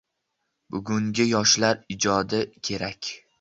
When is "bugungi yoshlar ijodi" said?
0.75-2.41